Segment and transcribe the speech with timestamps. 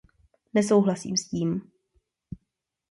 [0.53, 1.61] Nesouhlasím s tím.